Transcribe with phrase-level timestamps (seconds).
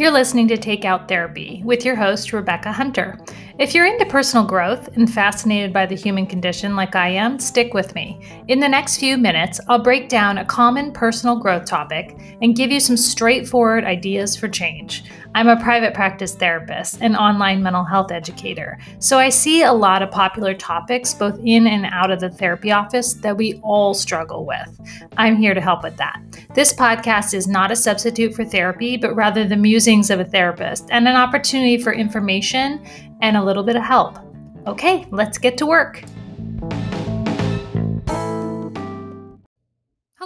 [0.00, 3.18] You're listening to Takeout Therapy with your host, Rebecca Hunter.
[3.60, 7.74] If you're into personal growth and fascinated by the human condition like I am, stick
[7.74, 8.18] with me.
[8.48, 12.70] In the next few minutes, I'll break down a common personal growth topic and give
[12.70, 15.04] you some straightforward ideas for change.
[15.34, 20.02] I'm a private practice therapist and online mental health educator, so I see a lot
[20.02, 24.46] of popular topics both in and out of the therapy office that we all struggle
[24.46, 24.80] with.
[25.18, 26.18] I'm here to help with that.
[26.54, 30.88] This podcast is not a substitute for therapy, but rather the musings of a therapist
[30.90, 32.84] and an opportunity for information
[33.22, 34.18] and a little bit of help.
[34.66, 36.02] Okay, let's get to work.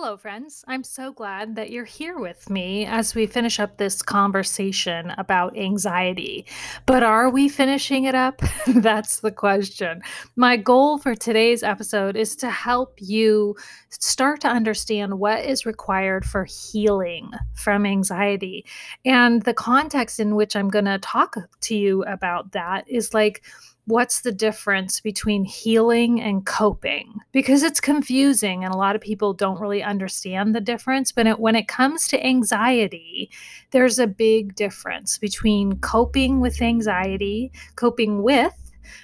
[0.04, 0.62] Hello, friends.
[0.68, 5.56] I'm so glad that you're here with me as we finish up this conversation about
[5.56, 6.44] anxiety.
[6.84, 8.42] But are we finishing it up?
[8.66, 10.02] That's the question.
[10.36, 13.56] My goal for today's episode is to help you
[13.88, 18.66] start to understand what is required for healing from anxiety.
[19.06, 23.42] And the context in which I'm going to talk to you about that is like,
[23.86, 27.20] what's the difference between healing and coping?
[27.32, 31.38] Because it's confusing and a lot of people don't really understand the difference but it,
[31.38, 33.30] when it comes to anxiety
[33.72, 38.54] there's a big difference between coping with anxiety coping with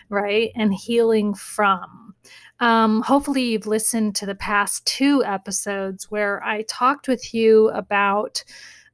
[0.08, 2.14] right and healing from.
[2.60, 8.44] Um, hopefully you've listened to the past two episodes where i talked with you about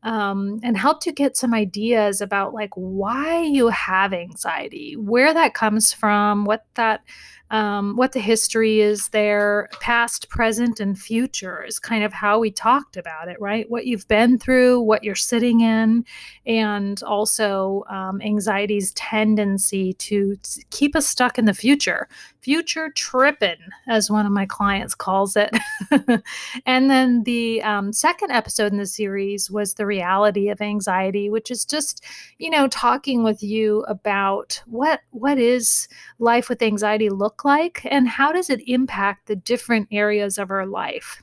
[0.06, 5.52] um, and helped you get some ideas about like why you have anxiety, where that
[5.52, 7.02] comes from, what that
[7.50, 12.50] um, what the history is there, past, present, and future is kind of how we
[12.50, 13.70] talked about it, right?
[13.70, 16.04] What you've been through, what you're sitting in,
[16.44, 20.36] and also um, anxiety's tendency to
[20.70, 22.08] keep us stuck in the future.
[22.40, 23.56] Future tripping,
[23.88, 25.50] as one of my clients calls it.
[26.66, 31.50] and then the um, second episode in the series was the reality of anxiety, which
[31.50, 32.04] is just,
[32.38, 35.88] you know, talking with you about what what is
[36.18, 40.50] life with anxiety look look like and how does it impact the different areas of
[40.50, 41.22] our life?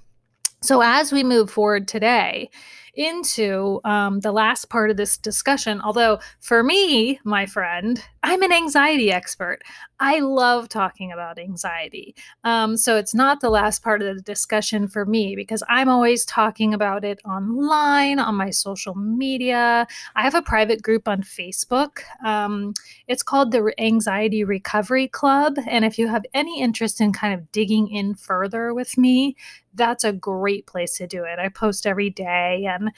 [0.61, 2.49] So, as we move forward today,
[2.95, 5.81] into um, the last part of this discussion.
[5.81, 9.59] Although, for me, my friend, I'm an anxiety expert.
[9.99, 12.15] I love talking about anxiety.
[12.45, 16.25] Um, so, it's not the last part of the discussion for me because I'm always
[16.25, 19.85] talking about it online, on my social media.
[20.15, 21.99] I have a private group on Facebook.
[22.23, 22.73] Um,
[23.07, 25.57] it's called the Anxiety Recovery Club.
[25.67, 29.35] And if you have any interest in kind of digging in further with me,
[29.75, 31.39] that's a great place to do it.
[31.39, 32.91] I post every day and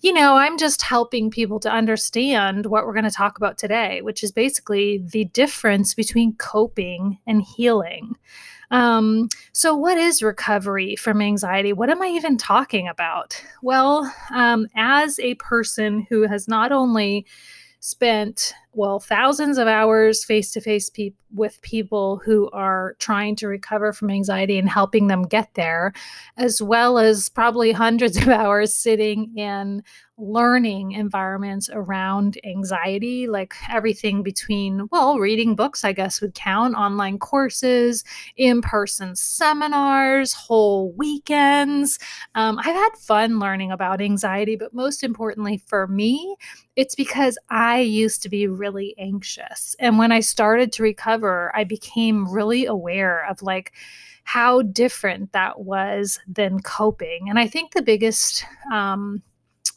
[0.00, 4.02] you know, I'm just helping people to understand what we're going to talk about today,
[4.02, 8.14] which is basically the difference between coping and healing.
[8.70, 11.72] Um, so, what is recovery from anxiety?
[11.72, 13.42] What am I even talking about?
[13.62, 17.26] Well, um, as a person who has not only
[17.80, 20.88] spent well thousands of hours face to face
[21.34, 25.92] with people who are trying to recover from anxiety and helping them get there
[26.36, 29.82] as well as probably hundreds of hours sitting in
[30.18, 37.18] learning environments around anxiety, like everything between, well, reading books, I guess would count, online
[37.18, 38.04] courses,
[38.36, 41.98] in person seminars, whole weekends.
[42.34, 46.36] Um, I've had fun learning about anxiety, but most importantly for me,
[46.74, 48.67] it's because I used to be really
[48.98, 49.76] anxious.
[49.78, 53.72] And when I started to recover, I became really aware of like,
[54.28, 57.30] how different that was than coping.
[57.30, 59.22] And I think the biggest um,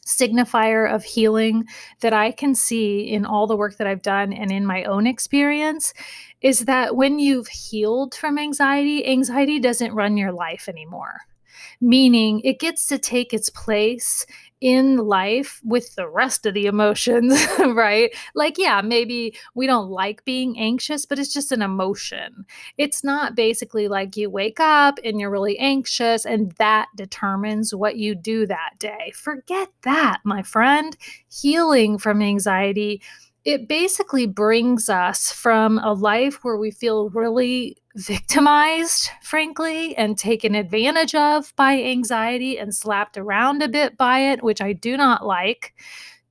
[0.06, 1.64] signifier of healing
[2.02, 5.08] that I can see in all the work that I've done and in my own
[5.08, 5.94] experience
[6.42, 11.22] is that when you've healed from anxiety, anxiety doesn't run your life anymore
[11.80, 14.26] meaning it gets to take its place
[14.62, 18.16] in life with the rest of the emotions, right?
[18.36, 22.46] Like, yeah, maybe we don't like being anxious, but it's just an emotion.
[22.78, 27.98] It's not basically like you wake up and you're really anxious and that determines what
[27.98, 29.12] you do that day.
[29.16, 30.96] Forget that, my friend.
[31.28, 33.02] Healing from anxiety
[33.44, 40.56] it basically brings us from a life where we feel really victimized, frankly, and taken
[40.56, 45.26] advantage of by anxiety and slapped around a bit by it, which I do not
[45.26, 45.74] like,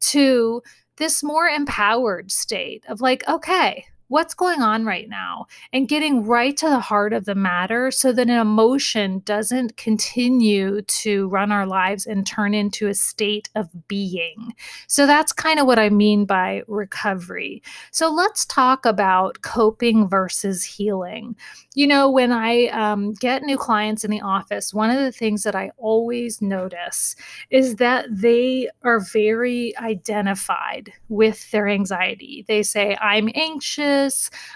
[0.01, 0.63] to
[0.97, 6.57] this more empowered state of like, okay, what's going on right now and getting right
[6.57, 11.65] to the heart of the matter so that an emotion doesn't continue to run our
[11.65, 14.53] lives and turn into a state of being.
[14.89, 17.63] So that's kind of what I mean by recovery.
[17.93, 21.37] So let's talk about coping versus healing.
[21.77, 25.45] You know, when I um, get new clients in the office, one of the things
[25.45, 27.15] that I always notice
[27.51, 32.45] is that they are very identified with their anxiety.
[32.49, 34.00] They say, I'm anxious.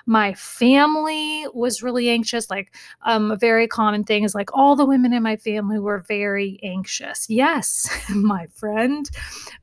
[0.06, 2.50] My family was really anxious.
[2.50, 6.04] Like, um, a very common thing is like, all the women in my family were
[6.08, 7.28] very anxious.
[7.28, 9.08] Yes, my friend,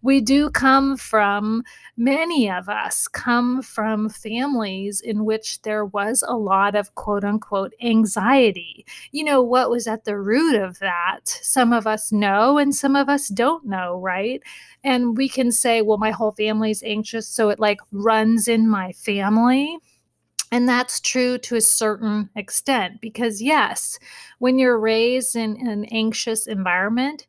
[0.01, 1.63] we do come from,
[1.97, 7.41] many of us come from families in which there was a lot of quote unquote
[7.41, 8.85] unquote anxiety.
[9.11, 11.21] You know, what was at the root of that?
[11.25, 14.41] Some of us know and some of us don't know, right?
[14.83, 18.91] And we can say, well, my whole family's anxious, so it like runs in my
[18.93, 19.70] family.
[20.51, 23.97] And that's true to a certain extent because, yes,
[24.39, 27.27] when you're raised in an anxious environment,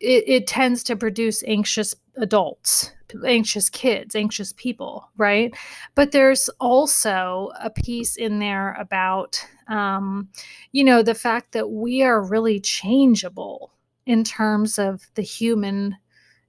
[0.00, 2.92] it, it tends to produce anxious adults
[3.24, 5.54] anxious kids, anxious people, right?
[5.94, 10.28] But there's also a piece in there about, um,
[10.72, 13.72] you know, the fact that we are really changeable
[14.06, 15.96] in terms of the human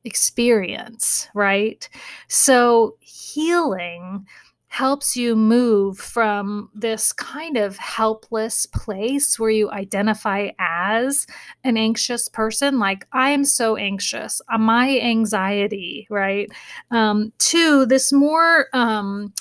[0.04, 1.88] experience, right?
[2.28, 4.26] So healing
[4.69, 11.25] helps you move from this kind of helpless place where you identify as
[11.63, 16.50] an anxious person, like I am so anxious, uh, my anxiety, right?
[16.92, 19.33] Um, to this more um,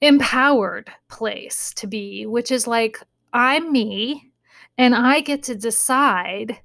[0.00, 2.98] empowered place to be, which is like
[3.32, 4.32] I'm me
[4.76, 6.58] and I get to decide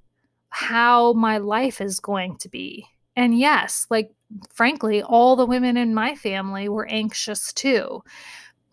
[0.50, 2.88] how my life is going to be.
[3.16, 4.12] And yes, like
[4.54, 8.04] frankly, all the women in my family were anxious too.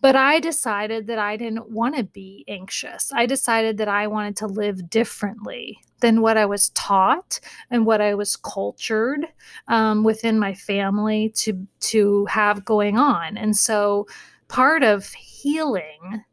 [0.01, 3.11] But I decided that I didn't want to be anxious.
[3.13, 7.99] I decided that I wanted to live differently than what I was taught and what
[7.99, 9.25] I was cultured
[9.67, 13.37] um, within my family to to have going on.
[13.37, 14.07] And so,
[14.47, 16.23] part of healing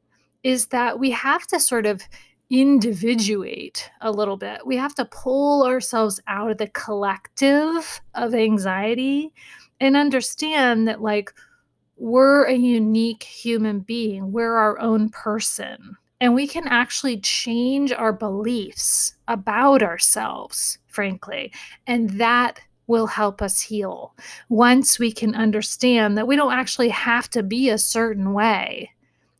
[0.44, 2.03] is that we have to sort of
[2.50, 4.66] individuate a little bit.
[4.66, 9.32] We have to pull ourselves out of the collective of anxiety
[9.81, 11.32] and understand that, like,
[11.96, 15.96] we're a unique human being, we're our own person.
[16.20, 21.52] And we can actually change our beliefs about ourselves, frankly.
[21.87, 24.14] And that will help us heal
[24.48, 28.90] once we can understand that we don't actually have to be a certain way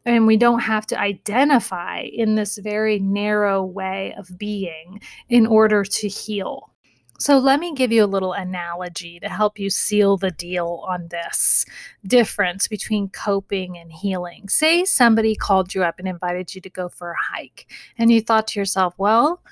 [0.07, 5.85] and we don't have to identify in this very narrow way of being in order
[5.85, 6.71] to heal.
[7.19, 11.09] So, let me give you a little analogy to help you seal the deal on
[11.09, 11.65] this
[12.07, 14.51] difference between coping and healing.
[14.51, 18.21] Say somebody called you up and invited you to go for a hike, and you
[18.21, 19.43] thought to yourself, well,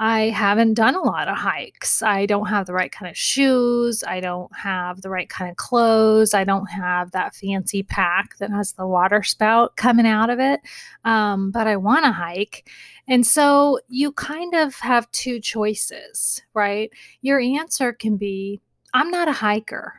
[0.00, 2.04] I haven't done a lot of hikes.
[2.04, 4.04] I don't have the right kind of shoes.
[4.04, 6.34] I don't have the right kind of clothes.
[6.34, 10.60] I don't have that fancy pack that has the water spout coming out of it.
[11.04, 12.70] Um, but I want to hike.
[13.08, 16.92] And so you kind of have two choices, right?
[17.20, 18.60] Your answer can be,
[18.94, 19.94] I'm not a hiker,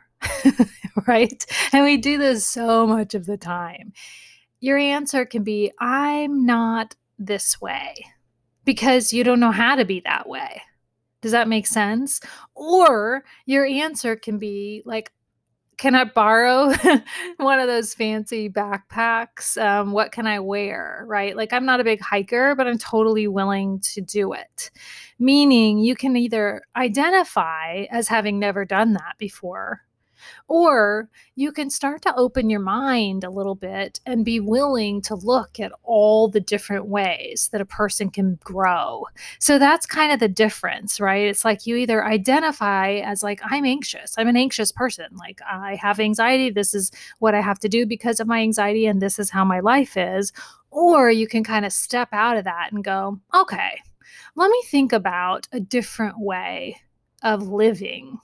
[1.06, 1.44] right?
[1.74, 3.92] And we do this so much of the time.
[4.60, 8.06] Your answer can be, I'm not this way
[8.70, 10.62] because you don't know how to be that way.
[11.22, 12.20] Does that make sense?
[12.54, 15.10] Or your answer can be like,
[15.76, 16.72] can I borrow
[17.38, 19.60] one of those fancy backpacks?
[19.60, 21.02] Um, what can I wear?
[21.08, 21.36] Right?
[21.36, 24.70] Like, I'm not a big hiker, but I'm totally willing to do it.
[25.18, 29.80] Meaning, you can either identify as having never done that before,
[30.48, 35.14] or you can start to open your mind a little bit and be willing to
[35.14, 39.04] look at all the different ways that a person can grow.
[39.38, 41.26] So that's kind of the difference, right?
[41.26, 45.76] It's like you either identify as like, I'm anxious, I'm an anxious person, like I
[45.76, 49.18] have anxiety, this is what I have to do because of my anxiety, and this
[49.18, 50.32] is how my life is.
[50.70, 53.80] Or you can kind of step out of that and go, okay,
[54.36, 56.76] let me think about a different way
[57.22, 58.18] of living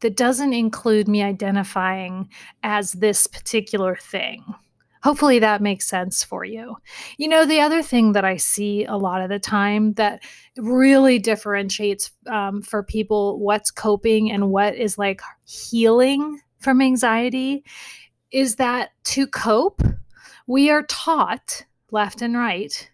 [0.00, 2.28] that doesn't include me identifying
[2.62, 4.44] as this particular thing.
[5.02, 6.76] Hopefully that makes sense for you.
[7.16, 10.22] You know, the other thing that I see a lot of the time that
[10.58, 17.64] really differentiates um, for people what's coping and what is like healing from anxiety
[18.30, 19.82] is that to cope,
[20.46, 22.89] we are taught left and right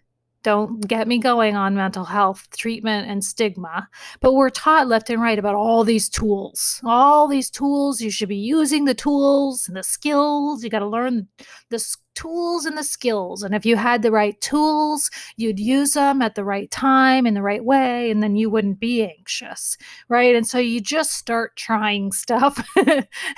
[0.47, 3.89] Don't get me going on mental health treatment and stigma.
[4.21, 7.99] But we're taught left and right about all these tools, all these tools.
[7.99, 10.63] You should be using the tools and the skills.
[10.63, 11.27] You got to learn
[11.69, 11.85] the
[12.15, 13.43] tools and the skills.
[13.43, 17.33] And if you had the right tools, you'd use them at the right time in
[17.33, 19.77] the right way, and then you wouldn't be anxious,
[20.07, 20.33] right?
[20.33, 22.65] And so you just start trying stuff.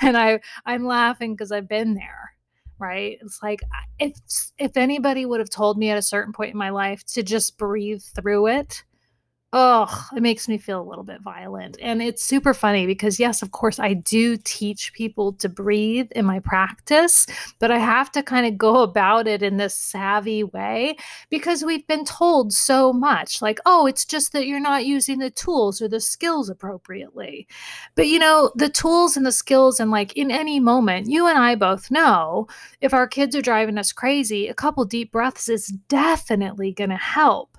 [0.00, 2.34] and I I'm laughing because I've been there
[2.80, 3.18] right?
[3.20, 3.60] It's like
[3.98, 4.12] if
[4.58, 7.58] if anybody would have told me at a certain point in my life to just
[7.58, 8.82] breathe through it
[9.52, 11.76] oh, it makes me feel a little bit violent.
[11.82, 16.24] And it's super funny because, yes, of course, I do teach people to breathe in
[16.24, 17.26] my practice,
[17.58, 20.96] but I have to kind of go about it in this savvy way
[21.30, 25.30] because we've been told so much like, oh, it's just that you're not using the
[25.30, 27.48] tools or the skills appropriately.
[27.96, 31.38] But, you know, the tools and the skills, and like in any moment, you and
[31.38, 32.46] I both know
[32.80, 36.96] if our kids are driving us crazy, a couple deep breaths is definitely going to
[36.96, 37.49] help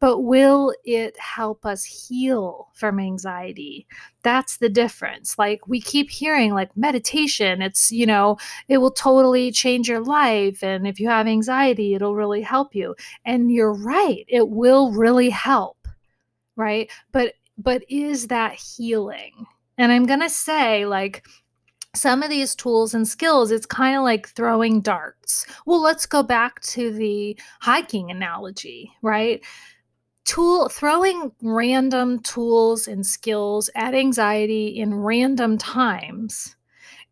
[0.00, 3.86] but will it help us heal from anxiety?
[4.22, 5.38] That's the difference.
[5.38, 8.36] Like we keep hearing, like meditation, it's, you know,
[8.68, 10.62] it will totally change your life.
[10.62, 12.94] And if you have anxiety, it'll really help you.
[13.24, 15.88] And you're right, it will really help.
[16.56, 16.90] Right.
[17.12, 19.46] But, but is that healing?
[19.76, 21.26] And I'm going to say, like,
[21.94, 25.46] some of these tools and skills, it's kind of like throwing darts.
[25.64, 29.42] Well, let's go back to the hiking analogy, right?
[30.24, 36.56] Tool throwing random tools and skills at anxiety in random times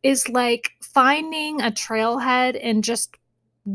[0.02, 3.16] is like finding a trailhead and just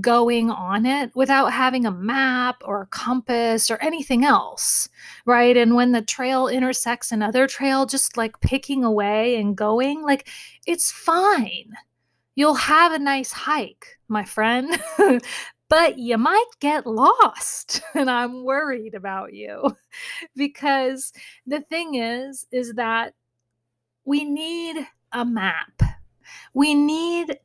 [0.01, 4.89] going on it without having a map or a compass or anything else,
[5.25, 5.55] right?
[5.55, 10.27] And when the trail intersects another trail, just like picking away and going, like
[10.65, 11.71] it's fine.
[12.35, 14.77] You'll have a nice hike, my friend.
[15.69, 19.75] but you might get lost and i'm worried about you.
[20.35, 21.11] Because
[21.47, 23.13] the thing is is that
[24.05, 25.81] we need a map
[26.53, 27.37] we need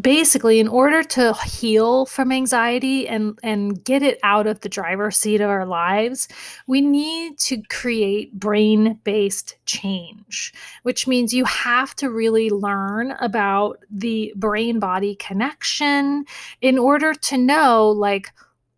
[0.00, 5.16] basically in order to heal from anxiety and and get it out of the driver's
[5.16, 6.26] seat of our lives
[6.66, 10.52] we need to create brain based change
[10.82, 16.24] which means you have to really learn about the brain body connection
[16.60, 18.32] in order to know like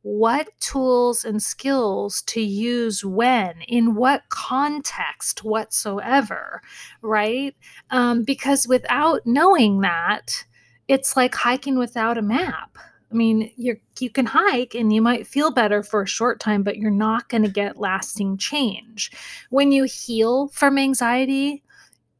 [0.06, 6.62] what tools and skills to use when, in what context whatsoever,
[7.02, 7.56] right?
[7.90, 10.44] Um, because without knowing that,
[10.86, 12.78] it's like hiking without a map.
[13.10, 16.62] I mean, you you can hike and you might feel better for a short time,
[16.62, 19.10] but you're not going to get lasting change.
[19.50, 21.64] When you heal from anxiety,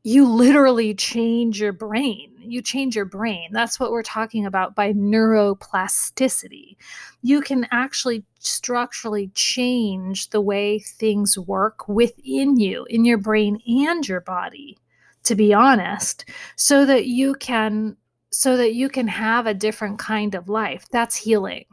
[0.02, 2.35] you literally change your brain.
[2.50, 3.50] You change your brain.
[3.52, 6.76] That's what we're talking about by neuroplasticity.
[7.22, 14.06] You can actually structurally change the way things work within you, in your brain and
[14.06, 14.78] your body,
[15.24, 16.24] to be honest,
[16.56, 17.96] so that you can
[18.30, 20.86] so that you can have a different kind of life.
[20.90, 21.64] That's healing.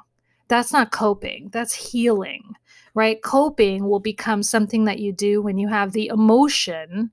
[0.48, 1.50] That's not coping.
[1.52, 2.54] That's healing.
[2.94, 3.22] Right?
[3.22, 7.12] Coping will become something that you do when you have the emotion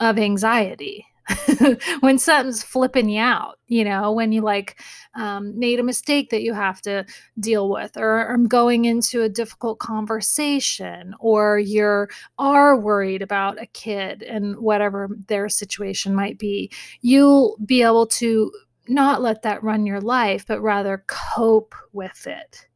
[0.00, 1.06] of anxiety
[2.00, 4.80] when something's flipping you out, you know, when you like
[5.14, 7.04] um, made a mistake that you have to
[7.38, 12.08] deal with, or I'm going into a difficult conversation, or you're
[12.38, 16.70] are worried about a kid and whatever their situation might be,
[17.00, 18.50] you'll be able to
[18.88, 22.66] not let that run your life, but rather cope with it.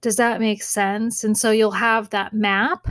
[0.00, 1.24] Does that make sense?
[1.24, 2.86] And so you'll have that map,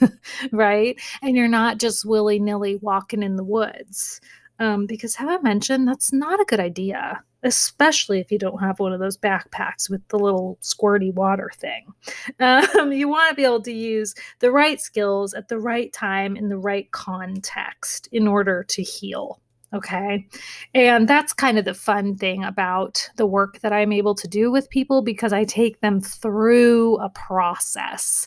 [0.52, 1.00] right?
[1.22, 4.20] And you're not just willy nilly walking in the woods.
[4.58, 8.80] Um, because, have I mentioned that's not a good idea, especially if you don't have
[8.80, 11.86] one of those backpacks with the little squirty water thing.
[12.40, 16.36] Um, you want to be able to use the right skills at the right time
[16.36, 19.40] in the right context in order to heal.
[19.74, 20.26] Okay.
[20.72, 24.50] And that's kind of the fun thing about the work that I'm able to do
[24.50, 28.26] with people because I take them through a process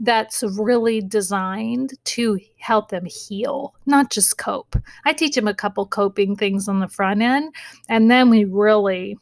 [0.00, 4.74] that's really designed to help them heal, not just cope.
[5.04, 7.54] I teach them a couple coping things on the front end,
[7.88, 9.16] and then we really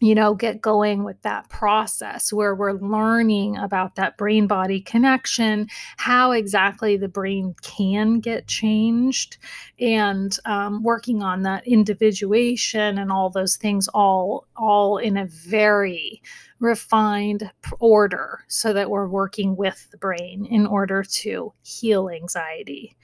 [0.00, 5.68] you know, get going with that process where we're learning about that brain body connection,
[5.98, 9.36] how exactly the brain can get changed,
[9.78, 16.22] and um, working on that individuation and all those things, all all in a very
[16.60, 17.50] refined
[17.80, 22.94] order so that we're working with the brain in order to heal anxiety.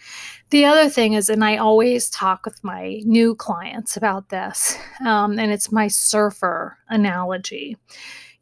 [0.50, 5.38] The other thing is, and I always talk with my new clients about this, um,
[5.38, 7.76] and it's my surfer analogy.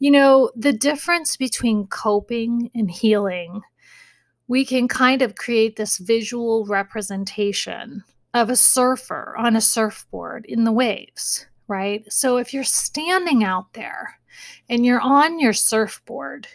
[0.00, 3.62] You know, the difference between coping and healing,
[4.49, 8.02] we can kind of create this visual representation
[8.35, 12.04] of a surfer on a surfboard in the waves, right?
[12.12, 14.18] So if you're standing out there
[14.69, 16.47] and you're on your surfboard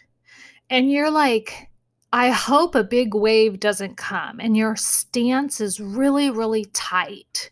[0.70, 1.70] and you're like,
[2.12, 7.52] I hope a big wave doesn't come, and your stance is really, really tight.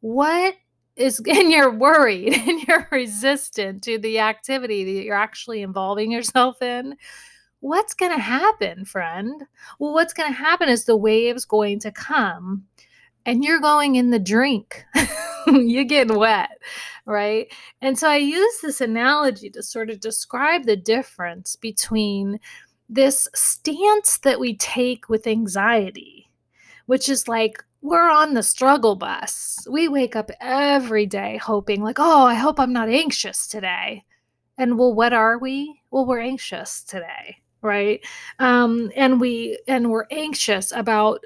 [0.00, 0.54] What
[0.96, 6.62] is, and you're worried and you're resistant to the activity that you're actually involving yourself
[6.62, 6.96] in?
[7.60, 9.42] What's going to happen, friend?
[9.78, 12.64] Well, what's going to happen is the wave's going to come
[13.26, 14.84] and you're going in the drink.
[15.46, 16.50] you're getting wet,
[17.06, 17.52] right?
[17.80, 22.40] And so I use this analogy to sort of describe the difference between
[22.88, 26.30] this stance that we take with anxiety,
[26.86, 29.66] which is like we're on the struggle bus.
[29.70, 34.04] We wake up every day hoping, like, oh, I hope I'm not anxious today.
[34.58, 35.80] And well, what are we?
[35.90, 38.04] Well, we're anxious today, right?
[38.38, 41.24] Um, and we and we're anxious about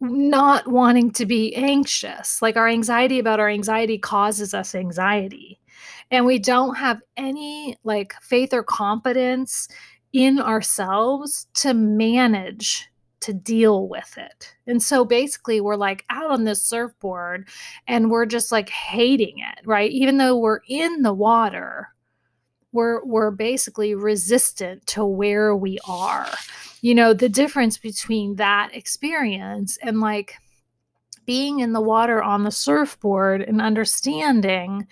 [0.00, 2.42] not wanting to be anxious.
[2.42, 5.60] Like our anxiety about our anxiety causes us anxiety.
[6.10, 9.68] And we don't have any like faith or confidence
[10.12, 12.88] in ourselves to manage
[13.20, 14.54] to deal with it.
[14.66, 17.48] And so basically, we're like out on this surfboard
[17.88, 19.90] and we're just like hating it, right?
[19.90, 21.88] Even though we're in the water,
[22.74, 26.28] we're, we're basically resistant to where we are
[26.84, 30.34] you know, the difference between that experience and like
[31.24, 34.86] being in the water on the surfboard and understanding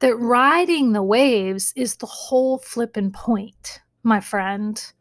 [0.00, 4.92] that riding the waves is the whole flipping point, my friend.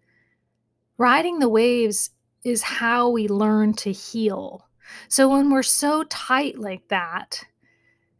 [0.99, 2.11] Riding the waves
[2.43, 4.69] is how we learn to heal.
[5.07, 7.41] So when we're so tight like that,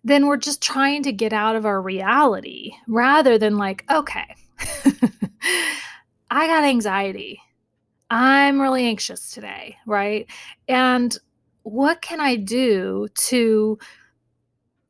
[0.05, 4.35] then we're just trying to get out of our reality rather than like, okay,
[6.29, 7.41] I got anxiety.
[8.12, 10.27] I'm really anxious today, right?
[10.67, 11.17] And
[11.63, 13.79] what can I do to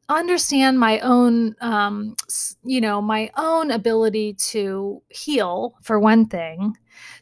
[0.10, 2.16] understand my own um,
[2.64, 6.76] you know my own ability to heal for one thing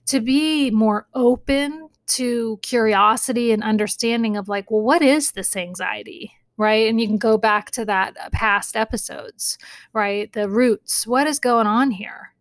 [0.08, 6.34] to be more open to curiosity and understanding of like well what is this anxiety
[6.64, 9.58] right and you can go back to that uh, past episodes
[9.94, 12.34] right the roots what is going on here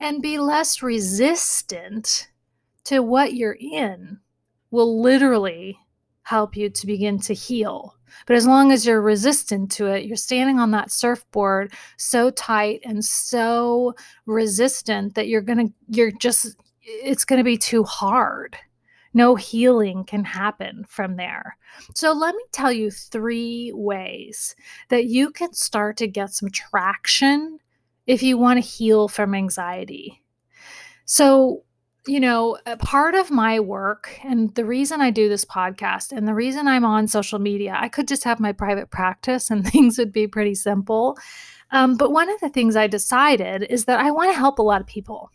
[0.00, 2.28] and be less resistant
[2.84, 4.18] to what you're in
[4.70, 5.78] will literally
[6.22, 7.94] help you to begin to heal.
[8.26, 12.80] But as long as you're resistant to it, you're standing on that surfboard so tight
[12.84, 13.94] and so
[14.26, 18.56] resistant that you're going to, you're just, it's going to be too hard.
[19.18, 21.56] No healing can happen from there.
[21.92, 24.54] So, let me tell you three ways
[24.90, 27.58] that you can start to get some traction
[28.06, 30.22] if you want to heal from anxiety.
[31.04, 31.64] So,
[32.06, 36.28] you know, a part of my work and the reason I do this podcast and
[36.28, 39.98] the reason I'm on social media, I could just have my private practice and things
[39.98, 41.18] would be pretty simple.
[41.72, 44.62] Um, but one of the things I decided is that I want to help a
[44.62, 45.32] lot of people.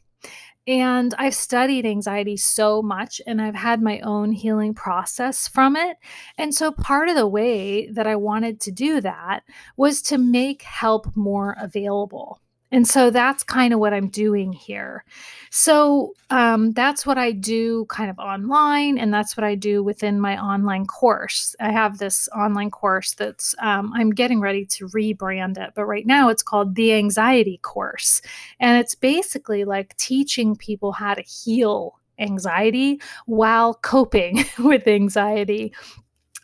[0.65, 5.97] And I've studied anxiety so much and I've had my own healing process from it.
[6.37, 9.43] And so part of the way that I wanted to do that
[9.75, 12.39] was to make help more available.
[12.73, 15.05] And so that's kind of what I'm doing here.
[15.51, 20.19] So um, that's what I do kind of online, and that's what I do within
[20.19, 21.55] my online course.
[21.59, 26.07] I have this online course that's, um, I'm getting ready to rebrand it, but right
[26.07, 28.23] now it's called the Anxiety Course.
[28.59, 35.75] And it's basically like teaching people how to heal anxiety while coping with anxiety.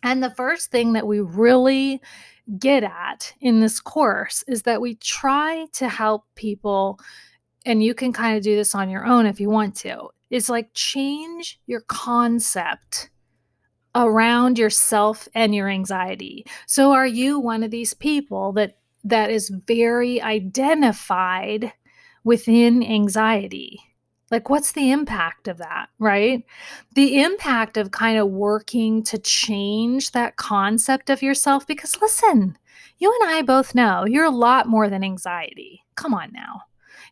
[0.04, 2.02] And the first thing that we really
[2.58, 7.00] get at in this course is that we try to help people,
[7.66, 10.50] and you can kind of do this on your own if you want to, is
[10.50, 13.10] like change your concept
[13.96, 16.46] around yourself and your anxiety.
[16.66, 21.72] So are you one of these people that that is very identified
[22.24, 23.80] within anxiety?
[24.32, 26.44] Like, what's the impact of that, right?
[26.94, 31.66] The impact of kind of working to change that concept of yourself.
[31.66, 32.58] Because listen,
[33.00, 35.84] you and I both know you're a lot more than anxiety.
[35.96, 36.62] Come on now.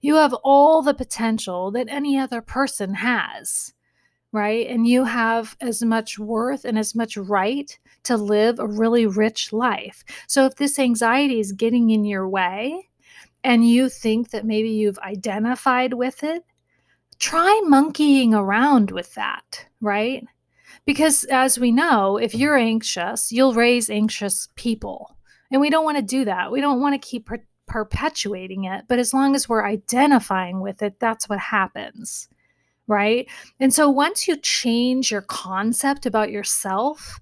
[0.01, 3.73] You have all the potential that any other person has,
[4.31, 4.67] right?
[4.67, 9.51] And you have as much worth and as much right to live a really rich
[9.51, 10.03] life.
[10.27, 12.89] So if this anxiety is getting in your way
[13.43, 16.43] and you think that maybe you've identified with it,
[17.19, 20.25] try monkeying around with that, right?
[20.85, 25.17] Because as we know, if you're anxious, you'll raise anxious people.
[25.51, 26.51] And we don't want to do that.
[26.51, 27.29] We don't want to keep
[27.67, 28.85] perpetuating it.
[28.87, 32.29] But as long as we're identifying with it, that's what happens.
[32.87, 33.29] Right.
[33.59, 37.19] And so once you change your concept about yourself,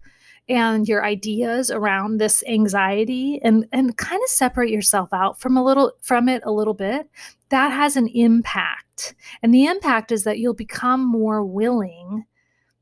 [0.48, 5.64] and your ideas around this anxiety and and kind of separate yourself out from a
[5.64, 7.10] little from it a little bit
[7.50, 12.26] that has an impact and the impact is that you'll become more willing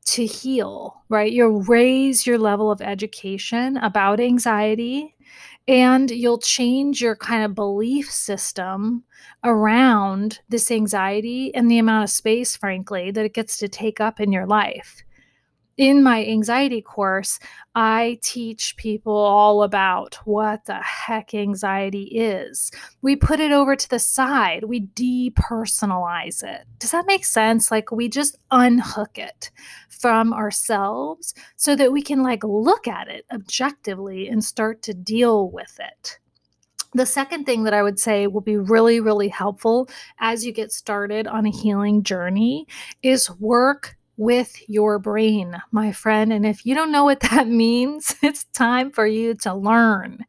[0.06, 1.32] to heal, right?
[1.32, 5.14] You'll raise your level of education about anxiety
[5.66, 9.02] and you'll change your kind of belief system
[9.44, 14.20] around this anxiety and the amount of space, frankly, that it gets to take up
[14.20, 15.03] in your life
[15.76, 17.40] in my anxiety course,
[17.74, 22.70] I teach people all about what the heck anxiety is.
[23.02, 26.64] We put it over to the side, we depersonalize it.
[26.78, 27.70] Does that make sense?
[27.70, 29.50] Like we just unhook it
[29.88, 35.50] from ourselves so that we can like look at it objectively and start to deal
[35.50, 36.18] with it.
[36.92, 39.88] The second thing that I would say will be really, really helpful
[40.20, 42.68] as you get started on a healing journey
[43.02, 46.32] is work with your brain, my friend.
[46.32, 50.24] And if you don't know what that means, it's time for you to learn.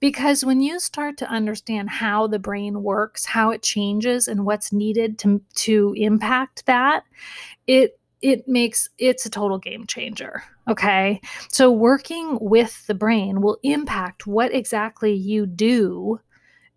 [0.00, 4.72] Because when you start to understand how the brain works, how it changes, and what's
[4.72, 7.04] needed to, to impact that,
[7.66, 11.20] it it makes it's a total game changer okay
[11.50, 16.18] so working with the brain will impact what exactly you do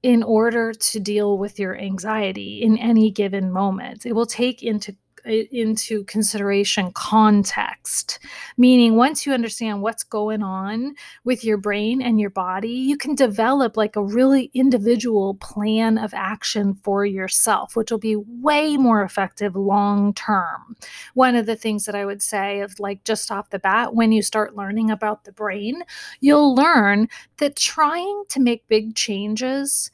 [0.03, 4.95] in order to deal with your anxiety in any given moment it will take into
[5.25, 8.19] into consideration context,
[8.57, 13.15] meaning once you understand what's going on with your brain and your body, you can
[13.15, 19.03] develop like a really individual plan of action for yourself, which will be way more
[19.03, 20.75] effective long term.
[21.13, 24.11] One of the things that I would say of like just off the bat, when
[24.11, 25.83] you start learning about the brain,
[26.19, 29.91] you'll learn that trying to make big changes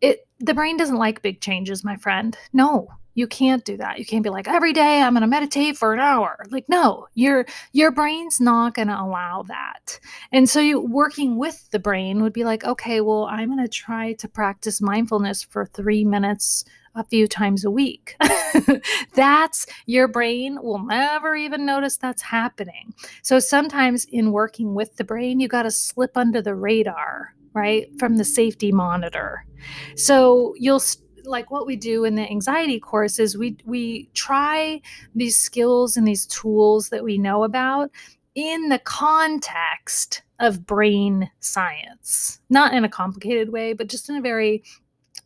[0.00, 3.98] it the brain doesn't like big changes my friend no you can't do that.
[3.98, 6.46] You can't be like every day I'm going to meditate for an hour.
[6.50, 9.98] Like no, your your brain's not going to allow that.
[10.30, 13.68] And so you working with the brain would be like, okay, well, I'm going to
[13.68, 18.16] try to practice mindfulness for 3 minutes a few times a week.
[19.14, 22.94] that's your brain will never even notice that's happening.
[23.22, 27.88] So sometimes in working with the brain, you got to slip under the radar, right?
[27.98, 29.44] From the safety monitor.
[29.96, 30.82] So you'll
[31.28, 34.80] like what we do in the anxiety course is we we try
[35.14, 37.90] these skills and these tools that we know about
[38.34, 42.40] in the context of brain science.
[42.48, 44.62] Not in a complicated way but just in a very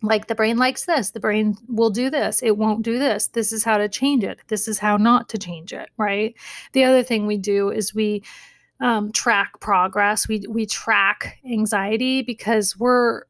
[0.04, 3.52] like the brain likes this the brain will do this it won't do this this
[3.52, 6.34] is how to change it this is how not to change it right?
[6.72, 8.22] The other thing we do is we
[8.82, 10.28] um, track progress.
[10.28, 13.22] We we track anxiety because we're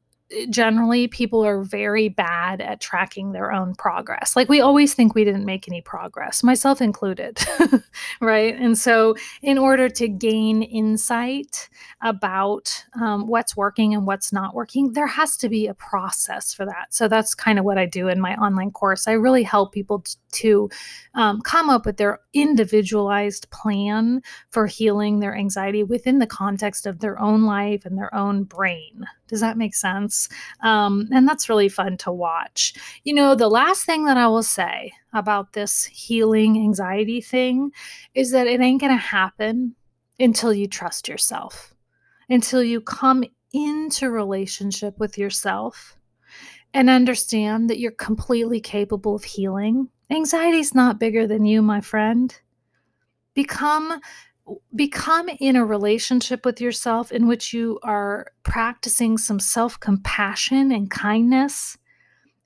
[0.51, 4.35] generally people are very bad at tracking their own progress.
[4.37, 7.38] Like we always think we didn't make any progress, myself included,
[8.21, 8.55] right?
[8.55, 11.68] And so, in order to gain insight
[12.01, 16.64] about um, what's working and what's not working, there has to be a process for
[16.66, 16.87] that.
[16.90, 19.07] So, that's kind of what I do in my online course.
[19.07, 20.68] I really help people to
[21.14, 27.01] um, come up with their individualized plan for healing their anxiety within the context of
[27.01, 29.05] their own life and their own brain.
[29.29, 30.29] Does that make sense?
[30.62, 32.75] Um, and that's really fun to watch.
[33.05, 37.71] You know, the last thing that I will say about this healing anxiety thing
[38.14, 39.75] is that it ain't going to happen
[40.18, 41.75] until you trust yourself,
[42.29, 45.97] until you come into relationship with yourself
[46.75, 49.88] and understand that you're completely capable of healing.
[50.12, 52.38] Anxiety is not bigger than you, my friend.
[53.33, 54.01] Become
[54.75, 60.90] become in a relationship with yourself in which you are practicing some self compassion and
[60.90, 61.79] kindness,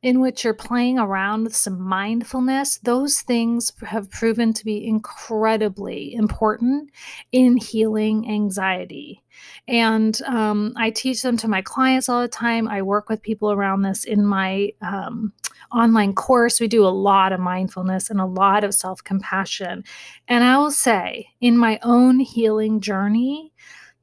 [0.01, 6.15] in which you're playing around with some mindfulness, those things have proven to be incredibly
[6.15, 6.91] important
[7.33, 9.25] in healing anxiety.
[9.69, 12.69] And um, I teach them to my clients all the time.
[12.69, 15.33] I work with people around this in my um,
[15.73, 16.61] online course.
[16.61, 19.85] We do a lot of mindfulness and a lot of self compassion.
[20.29, 23.53] And I will say, in my own healing journey,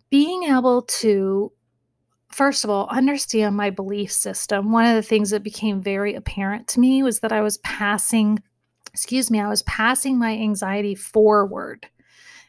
[0.09, 1.51] being able to
[2.33, 4.71] first of all, understand my belief system.
[4.71, 8.39] One of the things that became very apparent to me was that I was passing,
[8.91, 11.87] excuse me, I was passing my anxiety forward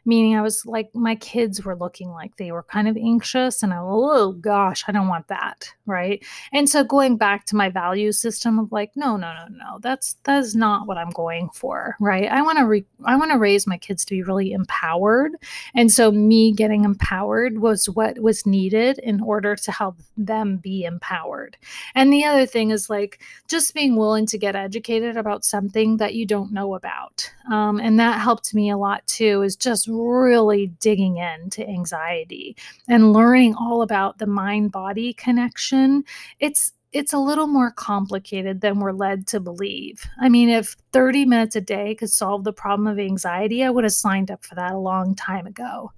[0.05, 3.73] meaning I was like, my kids were looking like they were kind of anxious, and
[3.73, 6.25] I, oh gosh, I don't want that, right?
[6.53, 10.17] And so going back to my value system of like, no, no, no, no, that's
[10.25, 12.31] that's not what I'm going for, right?
[12.31, 15.33] I want to re- I want to raise my kids to be really empowered,
[15.75, 20.85] and so me getting empowered was what was needed in order to help them be
[20.85, 21.57] empowered.
[21.95, 26.15] And the other thing is like just being willing to get educated about something that
[26.15, 29.43] you don't know about, um, and that helped me a lot too.
[29.43, 32.57] Is just really digging into anxiety
[32.89, 36.05] and learning all about the mind body connection.
[36.41, 40.07] It's it's a little more complicated than we're led to believe.
[40.21, 43.83] I mean, if 30 minutes a day could solve the problem of anxiety, I would
[43.83, 45.91] have signed up for that a long time ago.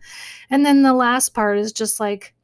[0.48, 2.34] And then the last part is just like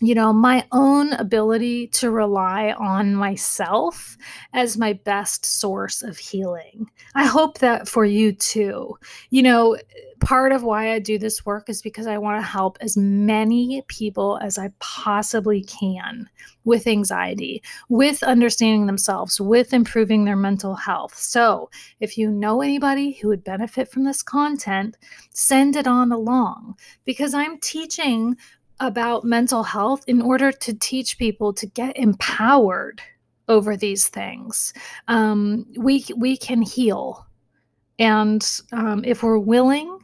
[0.00, 4.16] you know, my own ability to rely on myself
[4.52, 6.88] as my best source of healing.
[7.14, 8.96] I hope that for you too.
[9.30, 9.76] You know,
[10.20, 13.82] part of why I do this work is because I want to help as many
[13.88, 16.28] people as I possibly can
[16.64, 21.16] with anxiety, with understanding themselves, with improving their mental health.
[21.16, 24.96] So, if you know anybody who would benefit from this content,
[25.30, 28.36] send it on along because I'm teaching
[28.80, 33.02] about mental health in order to teach people to get empowered
[33.48, 34.72] over these things.
[35.08, 37.26] Um, we we can heal,
[37.98, 39.98] and um, if we're willing,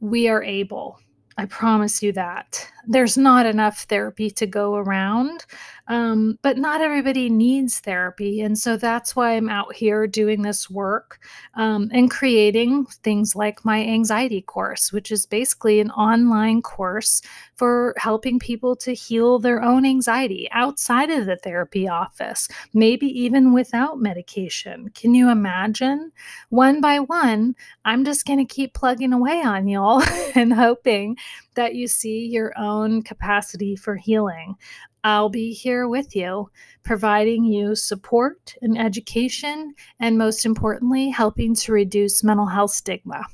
[0.00, 0.98] we are able.
[1.36, 2.68] I promise you that.
[2.86, 5.44] There's not enough therapy to go around.
[5.86, 8.40] Um, but not everybody needs therapy.
[8.40, 11.20] And so that's why I'm out here doing this work
[11.56, 17.20] um, and creating things like my anxiety course, which is basically an online course
[17.56, 23.52] for helping people to heal their own anxiety outside of the therapy office, maybe even
[23.52, 24.88] without medication.
[24.94, 26.12] Can you imagine?
[26.48, 30.02] One by one, I'm just going to keep plugging away on y'all
[30.34, 31.18] and hoping
[31.54, 34.56] that you see your own capacity for healing.
[35.04, 36.50] I'll be here with you,
[36.82, 43.24] providing you support and education, and most importantly, helping to reduce mental health stigma.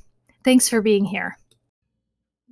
[0.43, 1.37] Thanks for being here.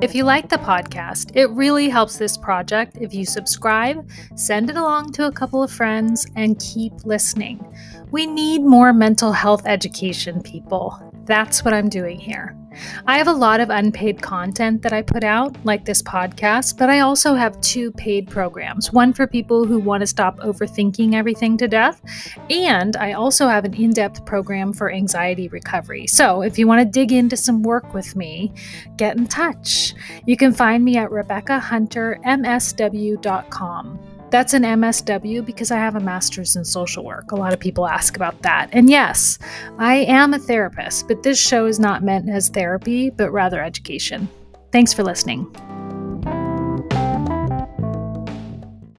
[0.00, 4.76] If you like the podcast, it really helps this project if you subscribe, send it
[4.76, 7.66] along to a couple of friends, and keep listening.
[8.12, 10.96] We need more mental health education, people.
[11.24, 12.56] That's what I'm doing here.
[13.06, 16.90] I have a lot of unpaid content that I put out, like this podcast, but
[16.90, 21.56] I also have two paid programs one for people who want to stop overthinking everything
[21.58, 22.00] to death,
[22.50, 26.06] and I also have an in depth program for anxiety recovery.
[26.06, 28.52] So if you want to dig into some work with me,
[28.96, 29.94] get in touch.
[30.26, 34.07] You can find me at RebeccaHunterMSW.com.
[34.30, 37.32] That's an MSW because I have a master's in social work.
[37.32, 38.68] A lot of people ask about that.
[38.72, 39.38] And yes,
[39.78, 44.28] I am a therapist, but this show is not meant as therapy, but rather education.
[44.70, 45.50] Thanks for listening.